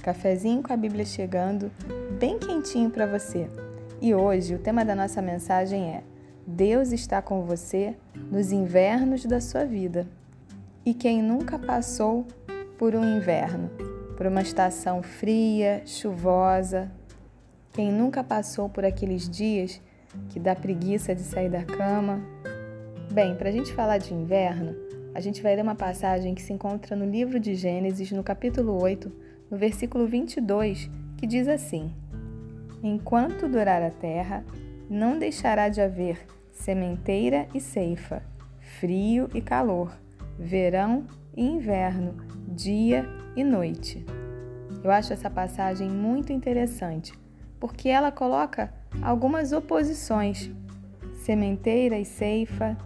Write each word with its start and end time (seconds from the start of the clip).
Cafezinho 0.00 0.62
com 0.62 0.72
a 0.72 0.76
Bíblia 0.76 1.04
chegando, 1.04 1.70
bem 2.18 2.38
quentinho 2.38 2.90
para 2.90 3.06
você. 3.06 3.48
E 4.00 4.14
hoje 4.14 4.54
o 4.54 4.58
tema 4.58 4.84
da 4.84 4.94
nossa 4.94 5.20
mensagem 5.20 5.94
é: 5.94 6.02
Deus 6.46 6.90
está 6.90 7.20
com 7.20 7.42
você 7.42 7.94
nos 8.30 8.50
invernos 8.50 9.24
da 9.26 9.40
sua 9.40 9.64
vida. 9.64 10.08
E 10.84 10.94
quem 10.94 11.22
nunca 11.22 11.58
passou 11.58 12.26
por 12.78 12.94
um 12.94 13.18
inverno, 13.18 13.70
por 14.16 14.26
uma 14.26 14.40
estação 14.40 15.02
fria, 15.02 15.82
chuvosa, 15.84 16.90
quem 17.72 17.92
nunca 17.92 18.24
passou 18.24 18.70
por 18.70 18.84
aqueles 18.84 19.28
dias 19.28 19.80
que 20.30 20.40
dá 20.40 20.56
preguiça 20.56 21.14
de 21.14 21.22
sair 21.22 21.50
da 21.50 21.62
cama? 21.62 22.20
Bem, 23.12 23.36
para 23.36 23.50
a 23.50 23.52
gente 23.52 23.72
falar 23.74 23.98
de 23.98 24.14
inverno, 24.14 24.74
a 25.14 25.20
gente 25.20 25.42
vai 25.42 25.54
ler 25.54 25.62
uma 25.62 25.74
passagem 25.74 26.34
que 26.34 26.40
se 26.40 26.52
encontra 26.52 26.96
no 26.96 27.04
livro 27.04 27.38
de 27.38 27.54
Gênesis, 27.54 28.10
no 28.12 28.22
capítulo 28.22 28.80
8, 28.80 29.12
no 29.50 29.56
versículo 29.56 30.06
22, 30.06 30.90
que 31.16 31.26
diz 31.26 31.48
assim: 31.48 31.92
Enquanto 32.82 33.48
durar 33.48 33.82
a 33.82 33.90
terra, 33.90 34.44
não 34.88 35.18
deixará 35.18 35.68
de 35.68 35.80
haver 35.80 36.26
sementeira 36.52 37.48
e 37.54 37.60
ceifa, 37.60 38.22
frio 38.78 39.28
e 39.34 39.40
calor, 39.40 39.92
verão 40.38 41.04
e 41.36 41.44
inverno, 41.44 42.14
dia 42.48 43.04
e 43.34 43.42
noite. 43.42 44.04
Eu 44.82 44.90
acho 44.90 45.12
essa 45.12 45.28
passagem 45.28 45.90
muito 45.90 46.32
interessante, 46.32 47.12
porque 47.58 47.88
ela 47.88 48.10
coloca 48.10 48.72
algumas 49.02 49.52
oposições: 49.52 50.50
sementeira 51.14 51.98
e 51.98 52.04
ceifa, 52.04 52.76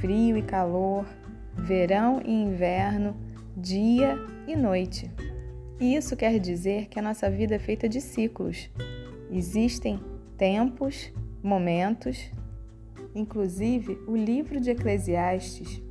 frio 0.00 0.36
e 0.36 0.42
calor, 0.42 1.06
verão 1.54 2.20
e 2.24 2.32
inverno, 2.32 3.16
dia 3.56 4.18
e 4.46 4.56
noite. 4.56 5.10
E 5.78 5.94
isso 5.94 6.16
quer 6.16 6.38
dizer 6.38 6.86
que 6.86 6.98
a 6.98 7.02
nossa 7.02 7.30
vida 7.30 7.54
é 7.54 7.58
feita 7.58 7.88
de 7.88 8.00
ciclos. 8.00 8.70
Existem 9.30 10.00
tempos, 10.36 11.12
momentos, 11.42 12.30
Inclusive, 13.16 13.98
o 14.06 14.14
livro 14.14 14.60
de 14.60 14.72
Eclesiastes 14.72 15.82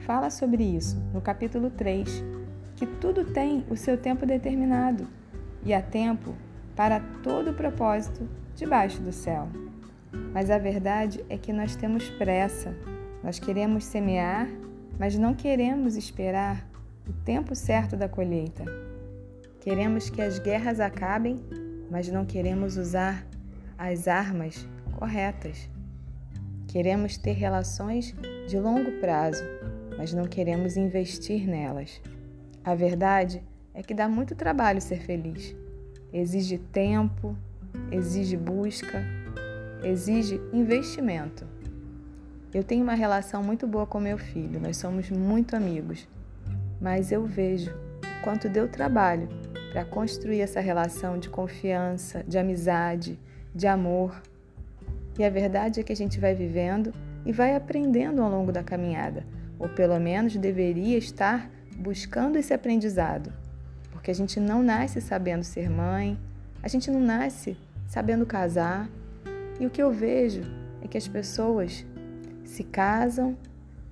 fala 0.00 0.28
sobre 0.28 0.62
isso 0.62 1.02
no 1.14 1.20
capítulo 1.22 1.70
3, 1.70 2.22
que 2.76 2.86
tudo 2.86 3.24
tem 3.24 3.64
o 3.70 3.76
seu 3.76 3.96
tempo 3.96 4.26
determinado 4.26 5.06
e 5.64 5.72
há 5.72 5.80
tempo 5.80 6.34
para 6.76 7.00
todo 7.22 7.52
o 7.52 7.54
propósito 7.54 8.28
debaixo 8.54 9.00
do 9.00 9.12
céu. 9.12 9.48
Mas 10.30 10.50
a 10.50 10.58
verdade 10.58 11.24
é 11.30 11.38
que 11.38 11.54
nós 11.54 11.74
temos 11.74 12.10
pressa. 12.10 12.76
Nós 13.22 13.38
queremos 13.38 13.84
semear, 13.84 14.46
mas 14.98 15.16
não 15.16 15.32
queremos 15.32 15.96
esperar 15.96 16.68
o 17.08 17.14
tempo 17.24 17.54
certo 17.54 17.96
da 17.96 18.10
colheita. 18.10 18.83
Queremos 19.64 20.10
que 20.10 20.20
as 20.20 20.38
guerras 20.38 20.78
acabem, 20.78 21.42
mas 21.90 22.06
não 22.08 22.26
queremos 22.26 22.76
usar 22.76 23.26
as 23.78 24.06
armas 24.06 24.68
corretas. 24.92 25.70
Queremos 26.68 27.16
ter 27.16 27.32
relações 27.32 28.14
de 28.46 28.58
longo 28.58 28.92
prazo, 29.00 29.42
mas 29.96 30.12
não 30.12 30.24
queremos 30.24 30.76
investir 30.76 31.48
nelas. 31.48 31.98
A 32.62 32.74
verdade 32.74 33.42
é 33.72 33.82
que 33.82 33.94
dá 33.94 34.06
muito 34.06 34.34
trabalho 34.34 34.82
ser 34.82 35.00
feliz. 35.00 35.56
Exige 36.12 36.58
tempo, 36.58 37.34
exige 37.90 38.36
busca, 38.36 39.02
exige 39.82 40.38
investimento. 40.52 41.46
Eu 42.52 42.62
tenho 42.62 42.82
uma 42.82 42.94
relação 42.94 43.42
muito 43.42 43.66
boa 43.66 43.86
com 43.86 43.98
meu 43.98 44.18
filho, 44.18 44.60
nós 44.60 44.76
somos 44.76 45.08
muito 45.08 45.56
amigos, 45.56 46.06
mas 46.78 47.10
eu 47.10 47.24
vejo 47.24 47.74
quanto 48.22 48.46
deu 48.46 48.68
trabalho 48.68 49.26
para 49.74 49.84
construir 49.84 50.40
essa 50.40 50.60
relação 50.60 51.18
de 51.18 51.28
confiança, 51.28 52.22
de 52.28 52.38
amizade, 52.38 53.18
de 53.52 53.66
amor. 53.66 54.22
E 55.18 55.24
a 55.24 55.28
verdade 55.28 55.80
é 55.80 55.82
que 55.82 55.92
a 55.92 55.96
gente 55.96 56.20
vai 56.20 56.32
vivendo 56.32 56.94
e 57.26 57.32
vai 57.32 57.56
aprendendo 57.56 58.22
ao 58.22 58.30
longo 58.30 58.52
da 58.52 58.62
caminhada, 58.62 59.26
ou 59.58 59.68
pelo 59.68 59.98
menos 59.98 60.36
deveria 60.36 60.96
estar 60.96 61.50
buscando 61.76 62.36
esse 62.36 62.54
aprendizado, 62.54 63.32
porque 63.90 64.12
a 64.12 64.14
gente 64.14 64.38
não 64.38 64.62
nasce 64.62 65.00
sabendo 65.00 65.42
ser 65.42 65.68
mãe, 65.68 66.16
a 66.62 66.68
gente 66.68 66.88
não 66.88 67.00
nasce 67.00 67.56
sabendo 67.88 68.24
casar. 68.24 68.88
E 69.58 69.66
o 69.66 69.70
que 69.70 69.82
eu 69.82 69.90
vejo 69.90 70.42
é 70.82 70.86
que 70.86 70.96
as 70.96 71.08
pessoas 71.08 71.84
se 72.44 72.62
casam 72.62 73.36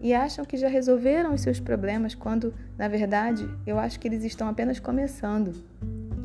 e 0.02 0.12
acham 0.12 0.44
que 0.44 0.56
já 0.56 0.68
resolveram 0.68 1.32
os 1.32 1.42
seus 1.42 1.60
problemas, 1.60 2.12
quando, 2.12 2.52
na 2.76 2.88
verdade, 2.88 3.48
eu 3.64 3.78
acho 3.78 4.00
que 4.00 4.08
eles 4.08 4.24
estão 4.24 4.48
apenas 4.48 4.80
começando. 4.80 5.54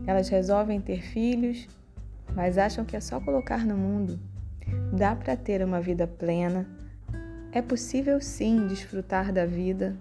Elas 0.08 0.30
resolvem 0.30 0.82
ter 0.82 1.04
filhos, 1.04 1.68
mas 2.34 2.58
acham 2.58 2.84
que 2.84 2.96
é 2.96 3.00
só 3.00 3.20
colocar 3.20 3.64
no 3.64 3.78
mundo. 3.78 4.20
Dá 4.92 5.16
para 5.16 5.38
ter 5.38 5.64
uma 5.64 5.80
vida 5.80 6.08
plena. 6.08 6.68
É 7.52 7.62
possível 7.62 8.20
sim 8.20 8.66
desfrutar 8.66 9.32
da 9.32 9.46
vida, 9.46 9.96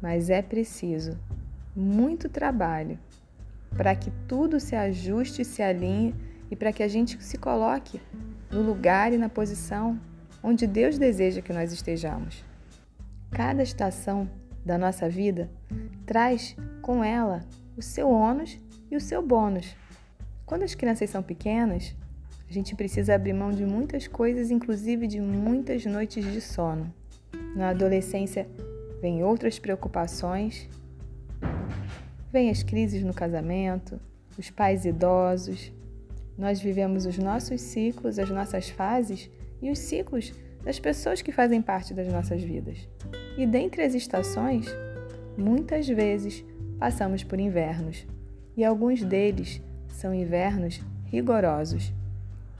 mas 0.00 0.30
é 0.30 0.40
preciso 0.40 1.18
muito 1.76 2.28
trabalho 2.28 2.98
para 3.76 3.94
que 3.94 4.10
tudo 4.26 4.58
se 4.58 4.74
ajuste 4.74 5.42
e 5.42 5.44
se 5.44 5.62
alinhe 5.62 6.14
e 6.50 6.56
para 6.56 6.72
que 6.72 6.82
a 6.82 6.88
gente 6.88 7.22
se 7.22 7.36
coloque 7.38 8.00
no 8.50 8.62
lugar 8.62 9.12
e 9.12 9.18
na 9.18 9.28
posição 9.28 10.00
onde 10.42 10.66
Deus 10.66 10.98
deseja 10.98 11.42
que 11.42 11.52
nós 11.52 11.70
estejamos. 11.70 12.49
Cada 13.30 13.62
estação 13.62 14.28
da 14.64 14.76
nossa 14.76 15.08
vida 15.08 15.50
traz 16.04 16.56
com 16.82 17.02
ela 17.02 17.40
o 17.76 17.82
seu 17.82 18.10
ônus 18.10 18.58
e 18.90 18.96
o 18.96 19.00
seu 19.00 19.22
bônus. 19.22 19.76
Quando 20.44 20.64
as 20.64 20.74
crianças 20.74 21.08
são 21.10 21.22
pequenas, 21.22 21.94
a 22.48 22.52
gente 22.52 22.74
precisa 22.74 23.14
abrir 23.14 23.32
mão 23.32 23.52
de 23.52 23.64
muitas 23.64 24.08
coisas, 24.08 24.50
inclusive 24.50 25.06
de 25.06 25.20
muitas 25.20 25.86
noites 25.86 26.24
de 26.24 26.40
sono. 26.40 26.92
Na 27.54 27.68
adolescência, 27.70 28.48
vem 29.00 29.22
outras 29.22 29.58
preocupações, 29.58 30.68
vem 32.32 32.50
as 32.50 32.64
crises 32.64 33.04
no 33.04 33.14
casamento, 33.14 34.00
os 34.36 34.50
pais 34.50 34.84
idosos. 34.84 35.72
Nós 36.36 36.60
vivemos 36.60 37.06
os 37.06 37.16
nossos 37.18 37.60
ciclos, 37.60 38.18
as 38.18 38.30
nossas 38.30 38.68
fases 38.68 39.30
e 39.62 39.70
os 39.70 39.78
ciclos 39.78 40.32
das 40.64 40.80
pessoas 40.80 41.22
que 41.22 41.32
fazem 41.32 41.62
parte 41.62 41.94
das 41.94 42.08
nossas 42.08 42.42
vidas. 42.42 42.88
E 43.36 43.46
dentre 43.46 43.82
as 43.82 43.94
estações, 43.94 44.66
muitas 45.36 45.86
vezes 45.88 46.44
passamos 46.78 47.22
por 47.22 47.38
invernos, 47.38 48.06
e 48.56 48.64
alguns 48.64 49.02
deles 49.02 49.62
são 49.88 50.14
invernos 50.14 50.80
rigorosos. 51.06 51.92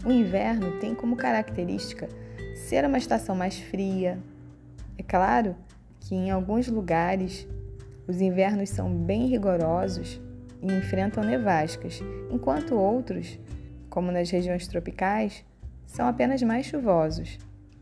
O 0.05 0.11
inverno 0.11 0.79
tem 0.79 0.95
como 0.95 1.17
característica 1.17 2.09
ser 2.55 2.85
uma 2.85 2.99
estação 2.99 3.35
mais 3.35 3.59
fria. 3.59 4.19
É 4.97 5.03
claro 5.03 5.57
que 6.01 6.15
em 6.15 6.31
alguns 6.31 6.69
lugares 6.69 7.47
os 8.07 8.21
invernos 8.21 8.71
são 8.71 8.93
bem 8.93 9.27
rigorosos 9.27 10.21
e 10.63 10.73
enfrentam 10.73 11.25
nevascas, 11.25 12.01
enquanto 12.31 12.75
outros, 12.75 13.39
como 13.89 14.11
nas 14.11 14.31
regiões 14.31 14.67
tropicais, 14.67 15.45
são 15.87 16.07
apenas 16.07 16.43
mais 16.43 16.67
chuvosos. 16.67 17.39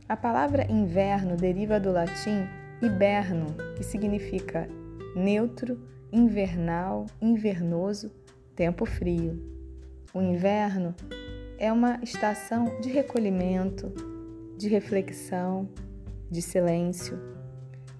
A 0.08 0.16
palavra 0.16 0.70
inverno 0.70 1.36
deriva 1.36 1.78
do 1.78 1.92
latim 1.92 2.48
hiberno, 2.80 3.46
que 3.76 3.84
significa 3.84 4.68
neutro, 5.14 5.78
invernal, 6.12 7.06
invernoso, 7.20 8.10
tempo 8.54 8.86
frio. 8.86 9.42
O 10.14 10.20
inverno 10.20 10.94
é 11.58 11.72
uma 11.72 11.98
estação 12.02 12.80
de 12.80 12.88
recolhimento, 12.88 13.92
de 14.56 14.68
reflexão, 14.68 15.68
de 16.30 16.40
silêncio. 16.40 17.18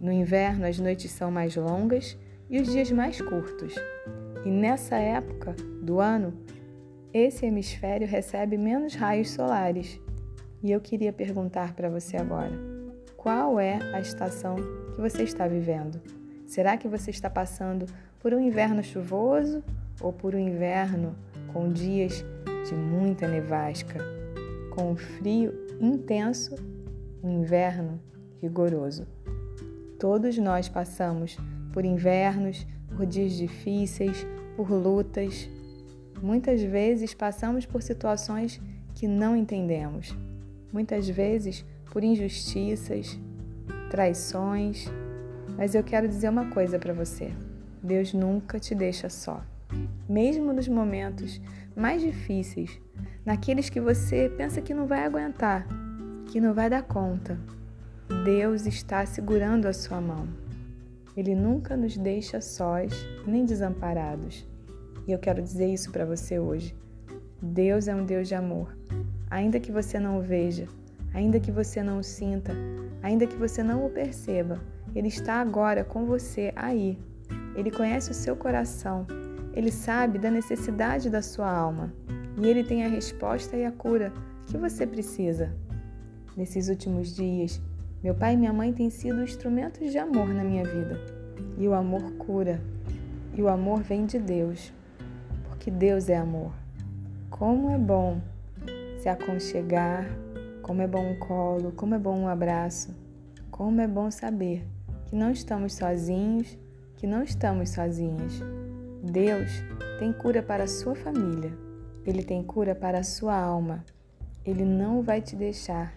No 0.01 0.13
inverno, 0.13 0.67
as 0.67 0.79
noites 0.79 1.11
são 1.11 1.31
mais 1.31 1.57
longas 1.57 2.17
e 2.49 2.61
os 2.61 2.69
dias 2.69 2.91
mais 2.91 3.21
curtos. 3.21 3.75
E 4.45 4.51
nessa 4.51 4.97
época 4.97 5.55
do 5.83 6.01
ano, 6.01 6.35
esse 7.13 7.47
hemisfério 7.47 8.07
recebe 8.07 8.57
menos 8.57 8.95
raios 8.95 9.31
solares. 9.31 10.01
E 10.63 10.71
eu 10.71 10.81
queria 10.81 11.13
perguntar 11.13 11.75
para 11.75 11.89
você 11.89 12.17
agora: 12.17 12.68
qual 13.29 13.61
é 13.61 13.79
a 13.93 14.01
estação 14.01 14.57
que 14.95 15.03
você 15.03 15.23
está 15.23 15.47
vivendo? 15.47 16.01
Será 16.47 16.79
que 16.79 16.89
você 16.89 17.11
está 17.11 17.29
passando 17.29 17.85
por 18.21 18.33
um 18.33 18.41
inverno 18.41 18.83
chuvoso 18.83 19.63
ou 20.01 20.15
por 20.15 20.35
um 20.35 20.39
inverno 20.39 21.15
com 21.53 21.71
dias 21.71 22.25
de 22.67 22.75
muita 22.75 23.29
nevasca, 23.29 24.03
com 24.75 24.97
frio 24.97 25.53
intenso, 25.79 26.55
um 27.23 27.31
inverno 27.31 28.01
rigoroso. 28.41 29.07
Todos 30.01 30.39
nós 30.39 30.71
passamos 30.71 31.37
por 31.71 31.85
invernos, 31.85 32.67
por 32.97 33.05
dias 33.05 33.33
difíceis, 33.33 34.27
por 34.57 34.71
lutas. 34.71 35.47
Muitas 36.23 36.63
vezes 36.63 37.13
passamos 37.13 37.67
por 37.67 37.83
situações 37.83 38.59
que 38.95 39.07
não 39.07 39.37
entendemos. 39.37 40.17
Muitas 40.73 41.07
vezes 41.07 41.63
por 41.91 42.05
injustiças, 42.05 43.19
traições. 43.91 44.91
Mas 45.57 45.75
eu 45.75 45.83
quero 45.83 46.09
dizer 46.09 46.29
uma 46.29 46.51
coisa 46.51 46.79
para 46.79 46.93
você: 46.93 47.33
Deus 47.83 48.13
nunca 48.13 48.59
te 48.59 48.75
deixa 48.75 49.09
só. 49.09 49.43
Mesmo 50.09 50.53
nos 50.53 50.69
momentos 50.69 51.41
mais 51.77 52.03
difíceis, 52.03 52.81
naqueles 53.25 53.69
que 53.69 53.81
você 53.81 54.33
pensa 54.37 54.61
que 54.61 54.75
não 54.75 54.87
vai 54.87 55.05
aguentar, 55.05 55.67
que 56.27 56.41
não 56.41 56.55
vai 56.55 56.71
dar 56.71 56.83
conta, 56.83 57.39
Deus 58.25 58.67
está 58.67 59.05
segurando 59.05 59.67
a 59.67 59.73
sua 59.73 60.01
mão. 60.01 60.27
Ele 61.17 61.35
nunca 61.35 61.77
nos 61.77 61.97
deixa 61.97 62.41
sós 62.41 62.93
nem 63.27 63.45
desamparados. 63.45 64.47
E 65.07 65.13
eu 65.13 65.19
quero 65.19 65.43
dizer 65.43 65.67
isso 65.67 65.91
para 65.91 66.05
você 66.05 66.39
hoje. 66.39 66.77
Deus 67.43 67.89
é 67.89 67.95
um 67.95 68.05
Deus 68.05 68.29
de 68.29 68.35
amor. 68.35 68.77
Ainda 69.31 69.61
que 69.61 69.73
você 69.73 69.99
não 69.99 70.19
o 70.19 70.23
veja, 70.23 70.67
ainda 71.13 71.41
que 71.41 71.51
você 71.51 71.83
não 71.83 71.99
o 71.99 72.05
sinta, 72.05 72.53
ainda 73.03 73.27
que 73.27 73.37
você 73.37 73.63
não 73.63 73.87
o 73.87 73.91
perceba, 73.91 74.61
Ele 74.95 75.09
está 75.09 75.35
agora 75.35 75.85
com 75.85 76.05
você 76.07 76.53
aí. 76.57 76.99
Ele 77.55 77.71
conhece 77.71 78.11
o 78.11 78.15
seu 78.15 78.37
coração, 78.37 79.07
ele 79.53 79.73
sabe 79.73 80.19
da 80.19 80.31
necessidade 80.31 81.11
da 81.11 81.21
sua 81.21 81.51
alma 81.51 81.93
e 82.41 82.47
ele 82.47 82.63
tem 82.63 82.85
a 82.85 82.89
resposta 82.89 83.57
e 83.57 83.65
a 83.65 83.73
cura 83.73 84.13
que 84.47 84.57
você 84.57 84.87
precisa. 84.87 85.53
Nesses 86.37 86.69
últimos 86.69 87.15
dias, 87.15 87.61
meu 88.03 88.15
pai 88.15 88.35
e 88.35 88.37
minha 88.37 88.53
mãe 88.53 88.73
têm 88.73 88.89
sido 88.91 89.23
instrumentos 89.23 89.91
de 89.91 89.99
amor 89.99 90.29
na 90.29 90.45
minha 90.45 90.63
vida. 90.63 91.01
E 91.59 91.67
o 91.67 91.75
amor 91.75 92.13
cura. 92.13 92.61
E 93.35 93.43
o 93.43 93.49
amor 93.49 93.83
vem 93.83 94.07
de 94.07 94.21
Deus, 94.21 94.73
porque 95.49 95.71
Deus 95.71 96.09
é 96.09 96.17
amor. 96.17 96.53
Como 97.29 97.71
é 97.71 97.79
bom 97.79 98.21
se 98.99 99.09
aconchegar, 99.09 100.07
como 100.69 100.83
é 100.83 100.87
bom 100.87 101.01
um 101.01 101.19
colo, 101.19 101.73
como 101.73 101.95
é 101.95 101.99
bom 101.99 102.15
um 102.15 102.29
abraço, 102.29 102.95
como 103.51 103.81
é 103.81 103.89
bom 103.89 104.11
saber 104.11 104.69
que 105.07 105.17
não 105.17 105.31
estamos 105.31 105.73
sozinhos, 105.73 106.59
que 106.95 107.07
não 107.07 107.23
estamos 107.23 107.71
sozinhas. 107.71 108.43
Deus 109.03 109.51
tem 109.99 110.13
cura 110.13 110.43
para 110.43 110.65
a 110.65 110.69
sua 110.69 110.95
família, 110.95 111.57
Ele 112.05 112.23
tem 112.23 112.43
cura 112.43 112.75
para 112.75 112.99
a 112.99 113.03
sua 113.03 113.35
alma. 113.35 113.83
Ele 114.45 114.63
não 114.63 115.01
vai 115.01 115.23
te 115.23 115.35
deixar 115.35 115.95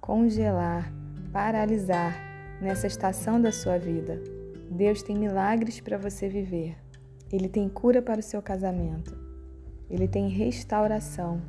congelar, 0.00 0.92
paralisar 1.32 2.14
nessa 2.62 2.86
estação 2.86 3.40
da 3.40 3.50
sua 3.50 3.78
vida. 3.78 4.22
Deus 4.70 5.02
tem 5.02 5.18
milagres 5.18 5.80
para 5.80 5.98
você 5.98 6.28
viver. 6.28 6.76
Ele 7.32 7.48
tem 7.48 7.68
cura 7.68 8.00
para 8.00 8.20
o 8.20 8.22
seu 8.22 8.40
casamento. 8.40 9.18
Ele 9.90 10.06
tem 10.06 10.28
restauração 10.28 11.42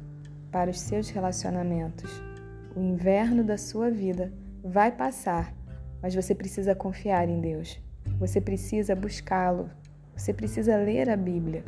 para 0.51 0.71
os 0.71 0.79
seus 0.79 1.09
relacionamentos. 1.09 2.34
O 2.75 2.81
inverno 2.81 3.41
da 3.41 3.57
sua 3.57 3.89
vida 3.89 4.33
vai 4.61 4.91
passar, 4.91 5.55
mas 6.01 6.13
você 6.13 6.35
precisa 6.35 6.75
confiar 6.75 7.29
em 7.29 7.39
Deus. 7.39 7.79
Você 8.19 8.41
precisa 8.41 8.93
buscá-lo. 8.93 9.69
Você 10.13 10.33
precisa 10.33 10.75
ler 10.75 11.09
a 11.09 11.15
Bíblia. 11.15 11.63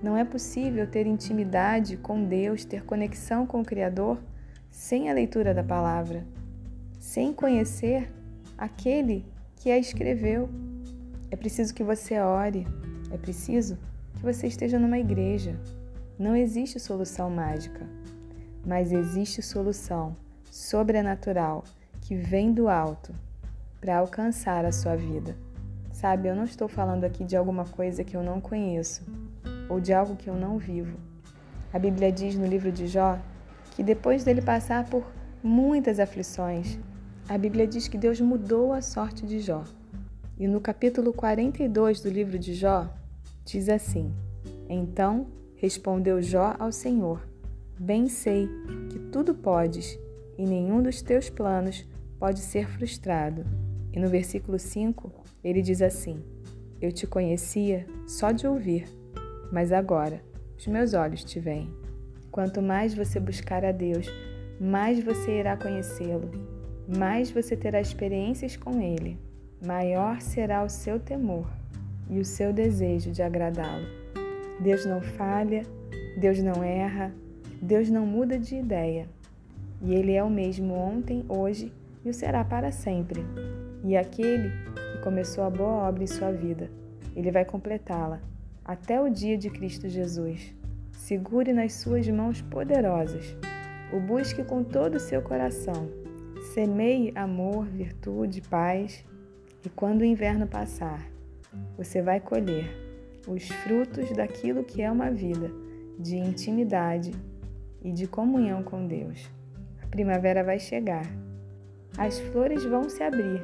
Não 0.00 0.16
é 0.16 0.24
possível 0.24 0.86
ter 0.86 1.08
intimidade 1.08 1.96
com 1.96 2.24
Deus, 2.24 2.64
ter 2.64 2.84
conexão 2.84 3.44
com 3.44 3.62
o 3.62 3.64
Criador, 3.64 4.22
sem 4.70 5.10
a 5.10 5.12
leitura 5.12 5.52
da 5.52 5.64
palavra, 5.64 6.24
sem 7.00 7.32
conhecer 7.32 8.08
aquele 8.56 9.26
que 9.56 9.72
a 9.72 9.78
escreveu. 9.78 10.48
É 11.32 11.36
preciso 11.36 11.74
que 11.74 11.82
você 11.82 12.20
ore, 12.20 12.64
é 13.10 13.16
preciso 13.16 13.76
que 14.14 14.22
você 14.22 14.46
esteja 14.46 14.78
numa 14.78 15.00
igreja. 15.00 15.58
Não 16.16 16.36
existe 16.36 16.78
solução 16.78 17.28
mágica, 17.28 17.84
mas 18.64 18.92
existe 18.92 19.42
solução 19.42 20.16
sobrenatural 20.54 21.64
que 22.00 22.14
vem 22.14 22.52
do 22.52 22.68
alto 22.68 23.12
para 23.80 23.98
alcançar 23.98 24.64
a 24.64 24.70
sua 24.70 24.94
vida. 24.94 25.36
Sabe, 25.92 26.28
eu 26.28 26.36
não 26.36 26.44
estou 26.44 26.68
falando 26.68 27.02
aqui 27.02 27.24
de 27.24 27.36
alguma 27.36 27.64
coisa 27.64 28.04
que 28.04 28.16
eu 28.16 28.22
não 28.22 28.40
conheço 28.40 29.02
ou 29.68 29.80
de 29.80 29.92
algo 29.92 30.14
que 30.14 30.30
eu 30.30 30.36
não 30.36 30.56
vivo. 30.56 30.96
A 31.72 31.78
Bíblia 31.78 32.12
diz 32.12 32.36
no 32.36 32.46
livro 32.46 32.70
de 32.70 32.86
Jó 32.86 33.18
que 33.72 33.82
depois 33.82 34.22
dele 34.22 34.40
passar 34.40 34.88
por 34.88 35.04
muitas 35.42 35.98
aflições, 35.98 36.78
a 37.28 37.36
Bíblia 37.36 37.66
diz 37.66 37.88
que 37.88 37.98
Deus 37.98 38.20
mudou 38.20 38.72
a 38.72 38.80
sorte 38.80 39.26
de 39.26 39.40
Jó. 39.40 39.64
E 40.38 40.46
no 40.46 40.60
capítulo 40.60 41.12
42 41.12 42.00
do 42.00 42.08
livro 42.08 42.38
de 42.38 42.54
Jó, 42.54 42.88
diz 43.44 43.68
assim: 43.68 44.14
Então 44.68 45.26
respondeu 45.56 46.22
Jó 46.22 46.54
ao 46.60 46.70
Senhor: 46.70 47.26
Bem 47.76 48.06
sei 48.08 48.48
que 48.88 49.00
tudo 49.00 49.34
podes 49.34 49.98
e 50.38 50.44
nenhum 50.44 50.82
dos 50.82 51.02
teus 51.02 51.30
planos 51.30 51.86
pode 52.18 52.40
ser 52.40 52.68
frustrado. 52.68 53.44
E 53.92 54.00
no 54.00 54.08
versículo 54.08 54.58
5, 54.58 55.12
ele 55.42 55.62
diz 55.62 55.80
assim: 55.82 56.22
Eu 56.80 56.90
te 56.90 57.06
conhecia 57.06 57.86
só 58.06 58.32
de 58.32 58.46
ouvir, 58.46 58.86
mas 59.52 59.72
agora 59.72 60.22
os 60.58 60.66
meus 60.66 60.94
olhos 60.94 61.24
te 61.24 61.38
veem. 61.38 61.70
Quanto 62.30 62.60
mais 62.60 62.94
você 62.94 63.20
buscar 63.20 63.64
a 63.64 63.70
Deus, 63.70 64.06
mais 64.60 65.02
você 65.02 65.38
irá 65.38 65.56
conhecê-lo, 65.56 66.30
mais 66.88 67.30
você 67.30 67.56
terá 67.56 67.80
experiências 67.80 68.56
com 68.56 68.80
Ele, 68.80 69.18
maior 69.64 70.20
será 70.20 70.64
o 70.64 70.68
seu 70.68 70.98
temor 70.98 71.46
e 72.08 72.18
o 72.18 72.24
seu 72.24 72.52
desejo 72.52 73.10
de 73.10 73.22
agradá-lo. 73.22 73.86
Deus 74.60 74.84
não 74.84 75.00
falha, 75.00 75.62
Deus 76.18 76.38
não 76.42 76.62
erra, 76.62 77.14
Deus 77.60 77.88
não 77.90 78.06
muda 78.06 78.38
de 78.38 78.56
ideia. 78.56 79.08
E 79.84 79.94
Ele 79.94 80.12
é 80.12 80.22
o 80.22 80.30
mesmo 80.30 80.74
ontem, 80.74 81.24
hoje 81.28 81.72
e 82.04 82.08
o 82.08 82.14
será 82.14 82.44
para 82.44 82.72
sempre. 82.72 83.24
E 83.84 83.96
aquele 83.96 84.50
começou 85.02 85.44
a 85.44 85.50
boa 85.50 85.86
obra 85.86 86.02
em 86.02 86.06
sua 86.06 86.32
vida. 86.32 86.70
Ele 87.14 87.30
vai 87.30 87.44
completá-la 87.44 88.20
até 88.64 88.98
o 88.98 89.10
dia 89.10 89.36
de 89.36 89.50
Cristo 89.50 89.88
Jesus. 89.88 90.54
Segure 90.92 91.52
nas 91.52 91.74
suas 91.74 92.08
mãos 92.08 92.40
poderosas. 92.40 93.36
O 93.92 94.00
busque 94.00 94.42
com 94.42 94.64
todo 94.64 94.94
o 94.94 95.00
seu 95.00 95.20
coração. 95.20 95.88
Semeie 96.54 97.12
amor, 97.14 97.66
virtude, 97.66 98.40
paz. 98.40 99.04
E 99.64 99.68
quando 99.68 100.00
o 100.00 100.04
inverno 100.04 100.46
passar, 100.46 101.06
você 101.76 102.00
vai 102.00 102.20
colher 102.20 102.64
os 103.28 103.48
frutos 103.48 104.10
daquilo 104.12 104.64
que 104.64 104.82
é 104.82 104.90
uma 104.90 105.10
vida 105.10 105.50
de 105.98 106.16
intimidade 106.16 107.12
e 107.82 107.92
de 107.92 108.06
comunhão 108.06 108.62
com 108.62 108.86
Deus. 108.86 109.33
Primavera 109.94 110.42
vai 110.42 110.58
chegar. 110.58 111.06
As 111.96 112.18
flores 112.18 112.64
vão 112.64 112.88
se 112.88 113.00
abrir 113.00 113.40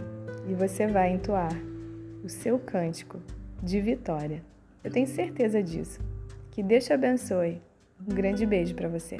e 0.49 0.53
você 0.53 0.85
vai 0.85 1.13
entoar 1.13 1.53
o 2.25 2.29
seu 2.29 2.59
cântico 2.59 3.21
de 3.63 3.81
vitória. 3.81 4.43
Eu 4.83 4.91
tenho 4.91 5.07
certeza 5.07 5.63
disso. 5.63 6.01
Que 6.51 6.61
Deus 6.61 6.85
te 6.85 6.93
abençoe. 6.93 7.63
Um 8.05 8.13
grande 8.13 8.45
beijo 8.45 8.75
para 8.75 8.89
você. 8.89 9.17